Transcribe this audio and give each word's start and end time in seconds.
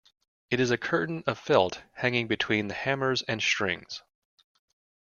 It 0.49 0.59
is 0.59 0.71
a 0.71 0.79
curtain 0.79 1.23
of 1.27 1.37
felt 1.37 1.83
hanging 1.93 2.25
between 2.27 2.69
the 2.69 2.73
hammers 2.73 3.21
and 3.21 3.39
strings. 3.39 4.01